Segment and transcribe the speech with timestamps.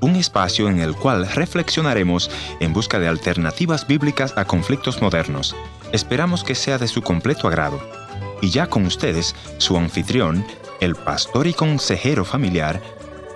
[0.00, 2.28] Un espacio en el cual reflexionaremos
[2.58, 5.54] en busca de alternativas bíblicas a conflictos modernos.
[5.92, 7.78] Esperamos que sea de su completo agrado.
[8.42, 10.44] Y ya con ustedes, su anfitrión,
[10.80, 12.82] el pastor y consejero familiar,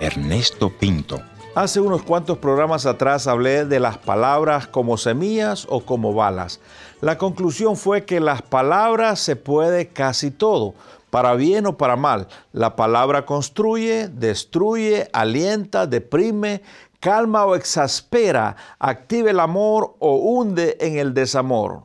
[0.01, 1.21] Ernesto Pinto.
[1.55, 6.59] Hace unos cuantos programas atrás hablé de las palabras como semillas o como balas.
[6.99, 10.75] La conclusión fue que las palabras se puede casi todo,
[11.11, 12.27] para bien o para mal.
[12.51, 16.63] La palabra construye, destruye, alienta, deprime,
[16.99, 21.83] calma o exaspera, activa el amor o hunde en el desamor.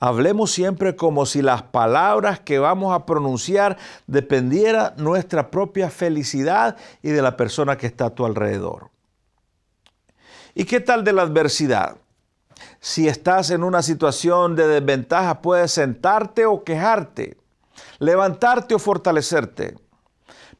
[0.00, 3.76] Hablemos siempre como si las palabras que vamos a pronunciar
[4.06, 8.90] dependiera nuestra propia felicidad y de la persona que está a tu alrededor.
[10.54, 11.96] ¿Y qué tal de la adversidad?
[12.80, 17.36] Si estás en una situación de desventaja, puedes sentarte o quejarte,
[17.98, 19.76] levantarte o fortalecerte.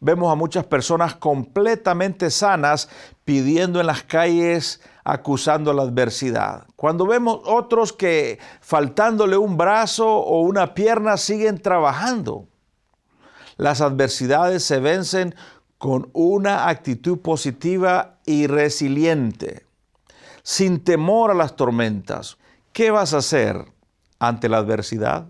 [0.00, 2.88] Vemos a muchas personas completamente sanas
[3.24, 6.66] pidiendo en las calles acusando la adversidad.
[6.76, 12.46] Cuando vemos otros que faltándole un brazo o una pierna siguen trabajando.
[13.56, 15.34] Las adversidades se vencen
[15.78, 19.64] con una actitud positiva y resiliente,
[20.42, 22.36] sin temor a las tormentas.
[22.72, 23.64] ¿Qué vas a hacer
[24.18, 25.28] ante la adversidad?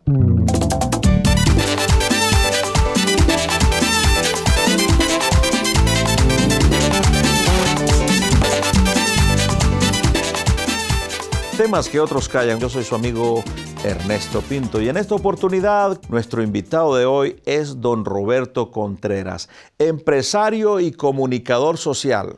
[11.58, 12.60] Temas que otros callan.
[12.60, 13.42] Yo soy su amigo
[13.82, 20.78] Ernesto Pinto y en esta oportunidad nuestro invitado de hoy es don Roberto Contreras, empresario
[20.78, 22.36] y comunicador social.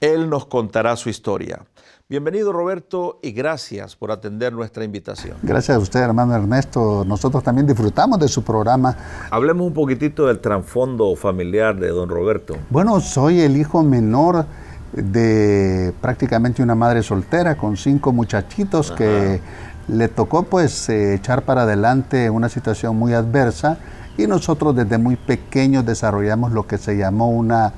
[0.00, 1.66] Él nos contará su historia.
[2.08, 5.36] Bienvenido Roberto y gracias por atender nuestra invitación.
[5.42, 7.04] Gracias a usted hermano Ernesto.
[7.06, 8.96] Nosotros también disfrutamos de su programa.
[9.30, 12.56] Hablemos un poquitito del trasfondo familiar de don Roberto.
[12.70, 14.46] Bueno, soy el hijo menor
[14.94, 19.40] de prácticamente una madre soltera con cinco muchachitos que
[19.88, 23.78] le tocó pues eh, echar para adelante una situación muy adversa
[24.16, 27.72] y nosotros desde muy pequeños desarrollamos lo que se llamó una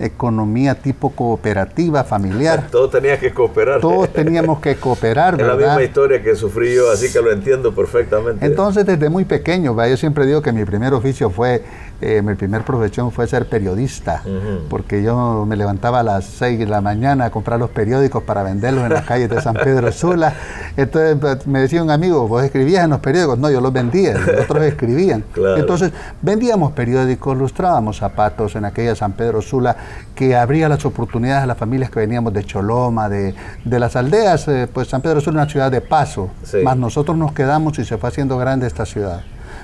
[0.00, 2.68] economía tipo cooperativa, familiar.
[2.70, 3.80] Todos tenían que cooperar.
[3.80, 7.74] Todos teníamos que cooperar, Es la misma historia que sufrí yo, así que lo entiendo
[7.74, 8.44] perfectamente.
[8.44, 11.62] Entonces, desde muy pequeño, yo siempre digo que mi primer oficio fue,
[12.00, 14.22] eh, mi primer profesión fue ser periodista,
[14.68, 18.42] porque yo me levantaba a las 6 de la mañana a comprar los periódicos para
[18.42, 20.34] venderlos en las calles de San Pedro Sula.
[20.76, 23.38] Entonces, pues, me decía un amigo, ¿vos escribías en los periódicos?
[23.38, 25.24] No, yo los vendía, otros escribían.
[25.56, 29.76] Entonces, vendíamos periódicos, lustrábamos zapatos en aquella San Pedro Sula
[30.14, 33.34] que abría las oportunidades a las familias que veníamos de Choloma, de,
[33.64, 36.30] las aldeas, eh, pues San Pedro es una ciudad de paso,
[36.64, 39.22] más nosotros nos quedamos y se fue haciendo grande esta ciudad.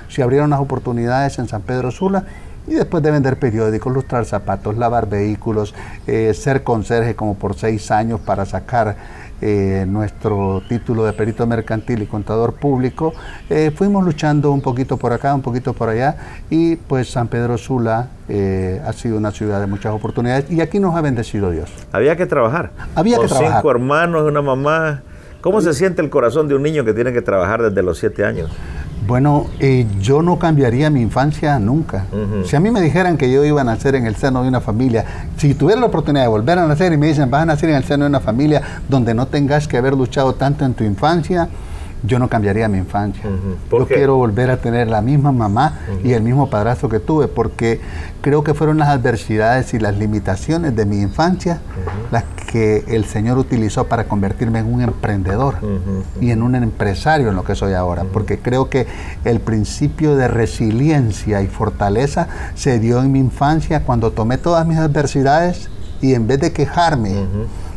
[0.09, 2.25] Se abrieron las oportunidades en San Pedro Sula
[2.67, 5.73] y después de vender periódicos, lustrar zapatos, lavar vehículos,
[6.05, 8.97] eh, ser conserje como por seis años para sacar
[9.39, 13.13] eh, nuestro título de perito mercantil y contador público,
[13.51, 16.17] eh, fuimos luchando un poquito por acá, un poquito por allá,
[16.49, 20.79] y pues San Pedro Sula eh, ha sido una ciudad de muchas oportunidades y aquí
[20.79, 21.69] nos ha bendecido Dios.
[21.91, 22.71] Había que trabajar.
[22.95, 23.57] Había que trabajar.
[23.57, 25.03] cinco hermanos, una mamá.
[25.41, 28.25] ¿Cómo se siente el corazón de un niño que tiene que trabajar desde los siete
[28.25, 28.49] años?
[29.05, 32.05] Bueno, eh, yo no cambiaría mi infancia nunca.
[32.45, 34.59] Si a mí me dijeran que yo iba a nacer en el seno de una
[34.59, 35.05] familia,
[35.37, 37.75] si tuviera la oportunidad de volver a nacer y me dicen, vas a nacer en
[37.75, 41.47] el seno de una familia donde no tengas que haber luchado tanto en tu infancia,
[42.03, 43.23] yo no cambiaría mi infancia.
[43.71, 47.81] Yo quiero volver a tener la misma mamá y el mismo padrastro que tuve, porque
[48.21, 51.59] creo que fueron las adversidades y las limitaciones de mi infancia
[52.11, 55.55] las que el Señor utilizó para convertirme en un emprendedor
[56.21, 58.87] y en un empresario en lo que soy ahora, porque creo que
[59.25, 64.77] el principio de resiliencia y fortaleza se dio en mi infancia cuando tomé todas mis
[64.77, 65.69] adversidades
[66.01, 67.25] y en vez de quejarme,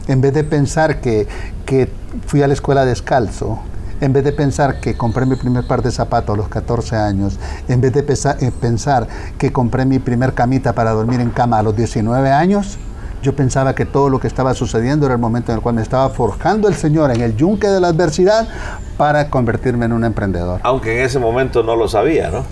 [0.06, 1.26] en vez de pensar que,
[1.66, 1.88] que
[2.26, 3.58] fui a la escuela descalzo,
[4.00, 7.38] en vez de pensar que compré mi primer par de zapatos a los 14 años,
[7.68, 9.06] en vez de eh, pensar
[9.38, 12.78] que compré mi primer camita para dormir en cama a los 19 años,
[13.22, 15.82] yo pensaba que todo lo que estaba sucediendo era el momento en el cual me
[15.82, 18.48] estaba forjando el Señor en el yunque de la adversidad
[18.96, 20.60] para convertirme en un emprendedor.
[20.62, 22.44] Aunque en ese momento no lo sabía, ¿no?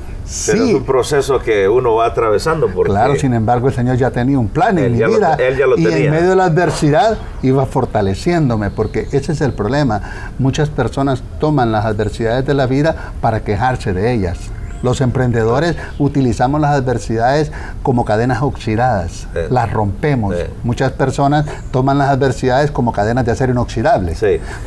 [0.46, 2.68] Pero es un proceso que uno va atravesando.
[2.68, 5.36] Porque claro, sin embargo, el Señor ya tenía un plan en mi vida.
[5.38, 9.52] él ya lo y en medio de la adversidad iba fortaleciéndome, porque ese es el
[9.52, 10.32] problema.
[10.38, 14.38] Muchas personas toman las adversidades de la vida para quejarse de ellas.
[14.82, 17.50] Los emprendedores utilizamos las adversidades
[17.82, 20.36] como cadenas oxidadas, las rompemos.
[20.62, 24.14] Muchas personas toman las adversidades como cadenas de acero inoxidable.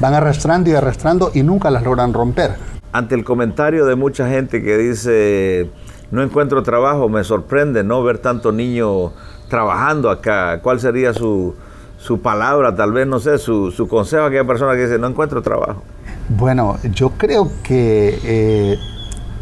[0.02, 4.61] Van arrastrando y arrastrando y nunca las logran romper ante el comentario de mucha gente
[4.61, 5.69] que dice
[6.11, 9.13] no encuentro trabajo, me sorprende no ver tanto niño
[9.47, 10.59] trabajando acá.
[10.61, 11.55] ¿Cuál sería su,
[11.97, 15.07] su palabra, tal vez, no sé, su, su consejo a aquella persona que dice, no
[15.07, 15.81] encuentro trabajo?
[16.27, 18.77] Bueno, yo creo que eh,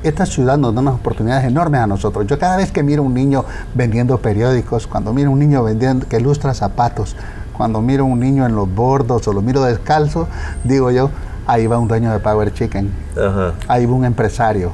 [0.03, 2.27] esta ciudad nos da unas oportunidades enormes a nosotros.
[2.27, 6.17] Yo cada vez que miro un niño vendiendo periódicos, cuando miro un niño vendiendo que
[6.17, 7.15] ilustra zapatos,
[7.57, 10.27] cuando miro un niño en los bordos o lo miro descalzo,
[10.63, 11.09] digo yo,
[11.49, 12.91] ahí va un dueño de Power Chicken,
[13.67, 14.71] ahí va un empresario.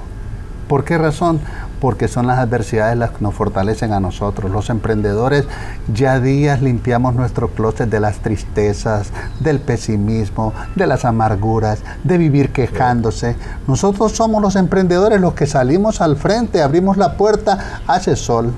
[0.67, 1.39] ¿Por qué razón?
[1.79, 4.49] porque son las adversidades las que nos fortalecen a nosotros.
[4.49, 5.45] Los emprendedores
[5.93, 12.51] ya días limpiamos nuestro closet de las tristezas, del pesimismo, de las amarguras, de vivir
[12.51, 13.35] quejándose.
[13.67, 18.51] Nosotros somos los emprendedores los que salimos al frente, abrimos la puerta, hace sol,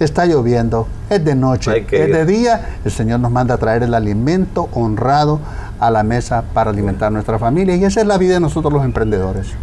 [0.00, 3.94] está lloviendo, es de noche, es de día, el Señor nos manda a traer el
[3.94, 5.40] alimento honrado
[5.82, 8.84] a la mesa para alimentar nuestra familia y esa es la vida de nosotros los
[8.84, 9.54] emprendedores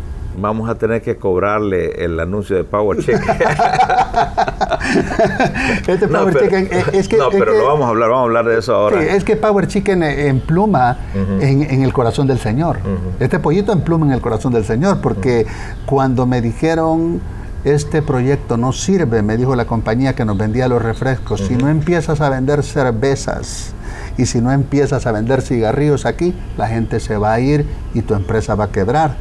[0.41, 3.19] vamos a tener que cobrarle el anuncio de Power Check.
[5.87, 7.17] este Power Chicken eh, es que...
[7.17, 9.03] No, pero lo vamos a hablar, vamos a hablar de eso ahora.
[9.03, 10.97] es que Power Chicken en pluma
[11.41, 12.79] en, el corazón del Señor.
[13.19, 15.45] Este pollito en pluma en el corazón del Señor, porque
[15.85, 17.21] cuando me dijeron
[17.65, 21.67] este proyecto no sirve, me dijo la compañía que nos vendía los refrescos, si no
[21.67, 23.73] empiezas a vender cervezas
[24.19, 28.01] y si no empiezas a vender cigarrillos aquí, la gente se va a ir y
[28.01, 29.15] tu empresa va a quebrar.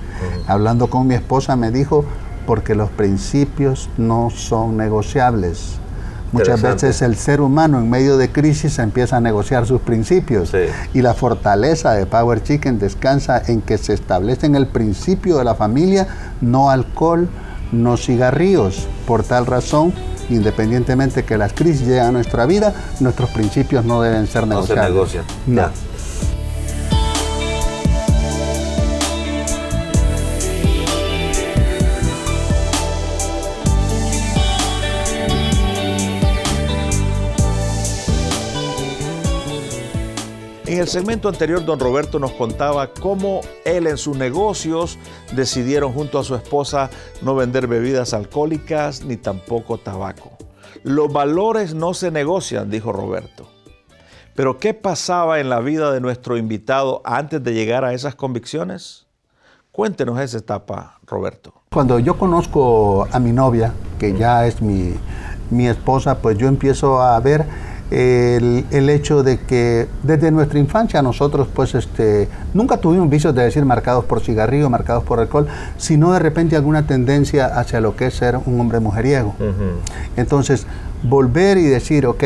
[0.49, 2.05] Hablando con mi esposa me dijo,
[2.49, 5.77] porque los principios no son negociables.
[6.33, 10.53] Muchas veces el ser humano en medio de crisis empieza a negociar sus principios.
[10.93, 15.45] Y la fortaleza de Power Chicken descansa en que se establece en el principio de
[15.45, 16.09] la familia,
[16.41, 17.29] no alcohol,
[17.71, 18.89] no cigarrillos.
[19.07, 19.95] Por tal razón,
[20.31, 24.77] independientemente que las crisis lleguen a nuestra vida, nuestros principios no deben ser negociados.
[24.77, 25.25] No se negocian.
[25.47, 25.88] No.
[40.79, 44.97] En el segmento anterior, don Roberto nos contaba cómo él en sus negocios
[45.35, 46.89] decidieron junto a su esposa
[47.21, 50.39] no vender bebidas alcohólicas ni tampoco tabaco.
[50.85, 53.49] Los valores no se negocian, dijo Roberto.
[54.37, 59.09] Pero ¿qué pasaba en la vida de nuestro invitado antes de llegar a esas convicciones?
[59.73, 61.55] Cuéntenos esa etapa, Roberto.
[61.73, 64.95] Cuando yo conozco a mi novia, que ya es mi,
[65.51, 71.49] mi esposa, pues yo empiezo a ver el, hecho de que desde nuestra infancia nosotros
[71.53, 75.47] pues este, nunca tuvimos vicios de decir marcados por cigarrillo, marcados por alcohol,
[75.77, 79.35] sino de repente alguna tendencia hacia lo que es ser un hombre mujeriego.
[80.17, 80.67] Entonces,
[81.03, 82.25] volver y decir, ok,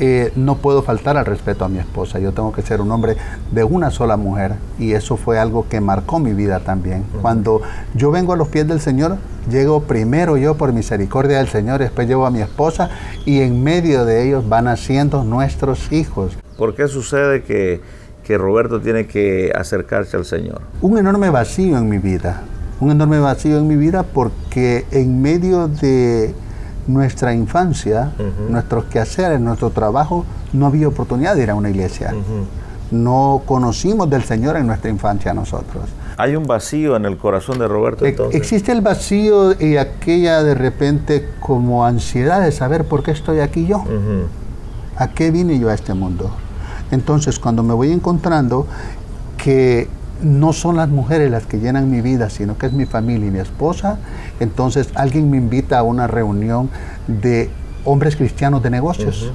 [0.00, 3.16] eh, no puedo faltar al respeto a mi esposa, yo tengo que ser un hombre
[3.50, 7.04] de una sola mujer y eso fue algo que marcó mi vida también.
[7.20, 7.62] Cuando
[7.94, 9.16] yo vengo a los pies del Señor,
[9.50, 12.90] llego primero yo por misericordia del Señor, después llevo a mi esposa
[13.26, 16.36] y en medio de ellos van naciendo nuestros hijos.
[16.56, 17.80] ¿Por qué sucede que,
[18.22, 20.60] que Roberto tiene que acercarse al Señor?
[20.80, 22.42] Un enorme vacío en mi vida,
[22.78, 26.34] un enorme vacío en mi vida porque en medio de
[26.88, 28.12] nuestra infancia,
[28.48, 32.12] nuestros quehaceres, nuestro trabajo, no había oportunidad de ir a una iglesia.
[32.90, 35.84] No conocimos del Señor en nuestra infancia nosotros.
[36.16, 38.04] Hay un vacío en el corazón de Roberto.
[38.04, 38.34] Entonces?
[38.34, 43.66] Existe el vacío y aquella de repente como ansiedad de saber por qué estoy aquí
[43.66, 43.84] yo.
[44.96, 46.30] ¿A qué vine yo a este mundo?
[46.90, 48.66] Entonces, cuando me voy encontrando
[49.36, 49.88] que
[50.22, 53.30] no son las mujeres las que llenan mi vida, sino que es mi familia y
[53.30, 53.98] mi esposa,
[54.40, 56.70] entonces alguien me invita a una reunión
[57.06, 57.50] de
[57.84, 59.32] hombres cristianos de negocios.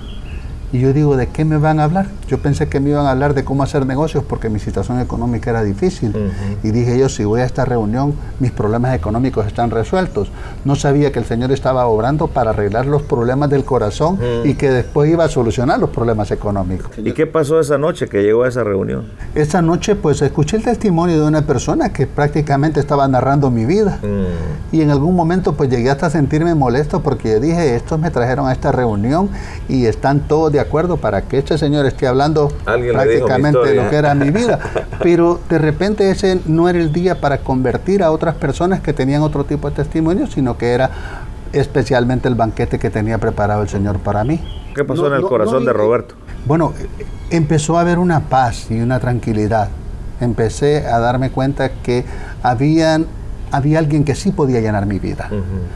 [0.74, 2.08] Y yo digo, ¿de qué me van a hablar?
[2.28, 5.52] Yo pensé que me iban a hablar de cómo hacer negocios porque mi situación económica
[5.52, 6.32] era difícil.
[6.64, 10.32] Y dije yo, si voy a esta reunión, mis problemas económicos están resueltos.
[10.66, 14.72] No sabía que el Señor estaba obrando para arreglar los problemas del corazón y que
[14.72, 16.98] después iba a solucionar los problemas económicos.
[16.98, 19.06] ¿Y qué pasó esa noche que llegó a esa reunión?
[19.36, 24.00] Esa noche pues escuché el testimonio de una persona que prácticamente estaba narrando mi vida.
[24.72, 28.54] Y en algún momento pues llegué hasta sentirme molesto porque dije, estos me trajeron a
[28.54, 29.30] esta reunión
[29.70, 34.16] y están todos de acuerdo para que este señor esté hablando prácticamente lo que era
[34.16, 34.60] mi vida.
[35.04, 39.22] Pero de repente ese no era el día para convertir a otras personas que tenían
[39.22, 40.90] otro tipo de testimonio, sino que era
[41.54, 44.42] especialmente el banquete que tenía preparado el Señor para mí.
[44.76, 46.16] ¿Qué pasó en el corazón de Roberto?
[46.46, 46.74] Bueno,
[47.30, 49.70] empezó a haber una paz y una tranquilidad.
[50.20, 52.06] Empecé a darme cuenta que
[52.42, 53.06] habían
[53.54, 55.30] había alguien que sí podía llenar mi vida.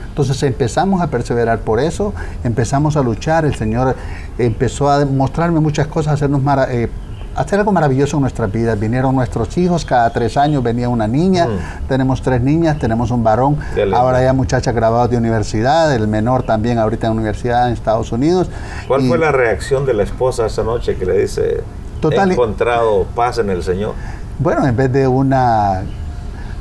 [0.09, 2.11] Entonces empezamos a perseverar por eso,
[2.43, 3.95] empezamos a luchar, el Señor
[4.39, 6.89] empezó a mostrarme muchas cosas, hacernos eh,
[7.35, 8.79] hacer algo maravilloso en nuestras vidas.
[8.79, 11.87] Vinieron nuestros hijos, cada tres años venía una niña, mm.
[11.87, 13.59] tenemos tres niñas, tenemos un varón,
[13.93, 18.49] ahora ya muchachas graduadas de universidad, el menor también ahorita en universidad en Estados Unidos.
[18.87, 21.61] ¿Cuál fue la reacción de la esposa esa noche que le dice,
[22.01, 23.93] he encontrado paz en el Señor?
[24.39, 25.83] Bueno, en vez de una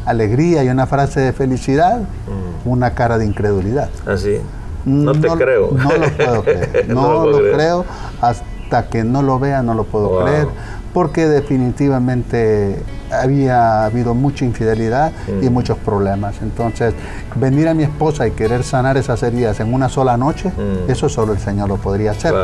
[0.06, 2.68] alegría y una frase de felicidad, mm.
[2.68, 3.90] una cara de incredulidad.
[4.06, 4.36] Así.
[4.38, 5.72] ¿Ah, no te creo.
[5.72, 6.86] No lo puedo creer.
[6.88, 7.84] No, lo, creo.
[8.20, 10.46] Hasta que no lo vea, no lo puedo creer.
[10.94, 15.52] Porque definitivamente había habido mucha infidelidad y mm.
[15.52, 16.36] muchos problemas.
[16.40, 16.94] Entonces,
[17.34, 20.90] venir a mi esposa y querer sanar esas heridas en una sola noche, mm.
[20.90, 22.34] eso solo el Señor lo podría hacer.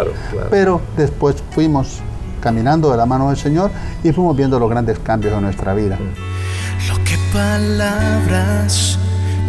[0.51, 2.01] Pero después fuimos
[2.41, 3.71] caminando de la mano del Señor
[4.03, 5.97] y fuimos viendo los grandes cambios en nuestra vida.
[5.97, 6.32] Mm.
[7.33, 8.99] Palabras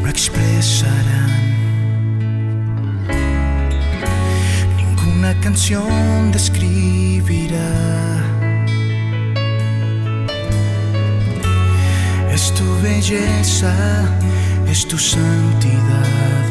[0.01, 1.31] no expresarán.
[4.77, 7.73] Ninguna canción describirá.
[12.31, 13.73] Es tu belleza,
[14.65, 16.45] es tu santidad.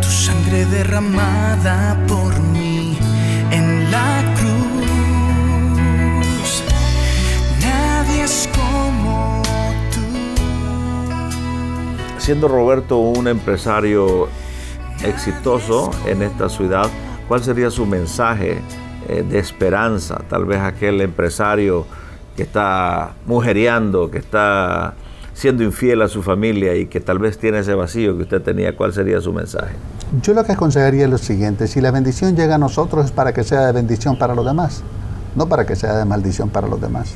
[0.00, 2.71] Tu sangre derramada por mí
[12.22, 14.28] Siendo Roberto un empresario
[15.04, 16.88] exitoso en esta ciudad,
[17.26, 18.60] ¿cuál sería su mensaje
[19.08, 20.22] eh, de esperanza?
[20.28, 21.84] Tal vez aquel empresario
[22.36, 24.94] que está mujereando, que está
[25.34, 28.76] siendo infiel a su familia y que tal vez tiene ese vacío que usted tenía,
[28.76, 29.74] ¿cuál sería su mensaje?
[30.22, 33.34] Yo lo que aconsejaría es lo siguiente, si la bendición llega a nosotros es para
[33.34, 34.84] que sea de bendición para los demás,
[35.34, 37.14] no para que sea de maldición para los demás.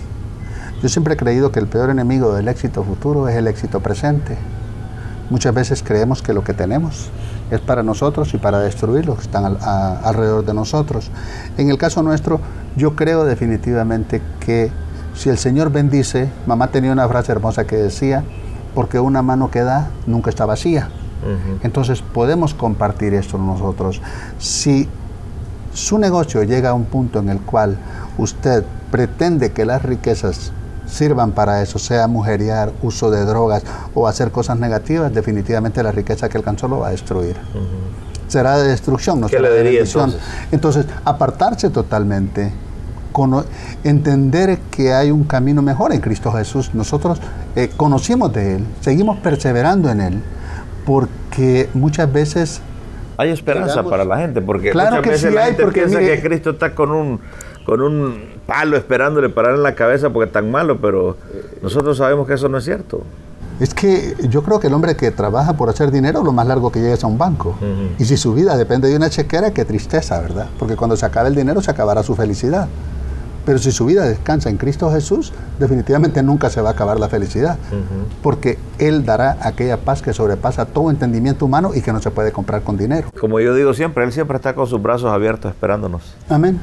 [0.82, 4.36] Yo siempre he creído que el peor enemigo del éxito futuro es el éxito presente.
[5.30, 7.08] Muchas veces creemos que lo que tenemos
[7.50, 11.10] es para nosotros y para destruir los que están alrededor de nosotros.
[11.58, 12.40] En el caso nuestro,
[12.76, 14.70] yo creo definitivamente que
[15.14, 18.22] si el Señor bendice, mamá tenía una frase hermosa que decía,
[18.74, 20.90] porque una mano que da nunca está vacía.
[21.62, 24.00] Entonces podemos compartir esto nosotros.
[24.38, 24.88] Si
[25.72, 27.78] su negocio llega a un punto en el cual
[28.16, 30.52] usted pretende que las riquezas
[30.86, 33.62] sirvan para eso, sea mujeriar, uso de drogas
[33.94, 37.36] o hacer cosas negativas, definitivamente la riqueza que alcanzó lo va a destruir.
[38.28, 40.14] Será de destrucción, no será de bendición.
[40.50, 40.86] Entonces?
[41.04, 42.52] apartarse totalmente,
[43.84, 46.74] entender que hay un camino mejor en Cristo Jesús.
[46.74, 47.20] Nosotros
[47.54, 50.22] eh, conocimos de Él, seguimos perseverando en Él
[50.84, 52.60] porque muchas veces...
[53.18, 56.90] Hay esperanza para la gente, porque muchas veces la gente piensa que Cristo está con
[56.90, 57.20] un,
[57.64, 61.16] con un palo esperándole parar en la cabeza porque es tan malo, pero
[61.62, 63.02] nosotros sabemos que eso no es cierto.
[63.58, 66.70] Es que yo creo que el hombre que trabaja por hacer dinero, lo más largo
[66.70, 67.56] que llega es a un banco.
[67.98, 70.48] Y si su vida depende de una chequera, qué tristeza, ¿verdad?
[70.58, 72.68] Porque cuando se acabe el dinero, se acabará su felicidad.
[73.46, 77.08] Pero si su vida descansa en Cristo Jesús, definitivamente nunca se va a acabar la
[77.08, 77.56] felicidad,
[78.20, 82.32] porque Él dará aquella paz que sobrepasa todo entendimiento humano y que no se puede
[82.32, 83.08] comprar con dinero.
[83.18, 86.02] Como yo digo siempre, Él siempre está con sus brazos abiertos esperándonos.
[86.28, 86.60] Amén,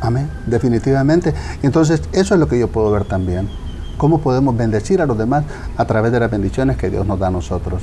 [0.00, 1.34] amén, definitivamente.
[1.62, 3.48] Entonces, eso es lo que yo puedo ver también.
[3.96, 5.44] Cómo podemos bendecir a los demás
[5.76, 7.82] a través de las bendiciones que Dios nos da a nosotros.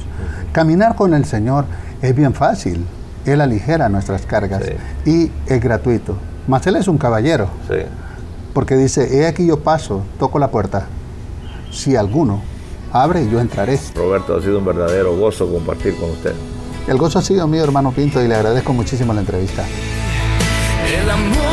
[0.51, 1.65] Caminar con el Señor
[2.01, 2.85] es bien fácil.
[3.25, 4.63] Él aligera nuestras cargas
[5.05, 6.15] y es gratuito.
[6.47, 7.47] Mas Él es un caballero.
[7.67, 7.77] Sí
[8.53, 10.85] porque dice, he aquí yo paso, toco la puerta.
[11.71, 12.41] Si alguno
[12.91, 13.79] abre, yo entraré.
[13.95, 16.33] Roberto, ha sido un verdadero gozo compartir con usted.
[16.87, 19.65] El gozo ha sido mío, hermano Pinto, y le agradezco muchísimo la entrevista.
[20.85, 21.52] El amor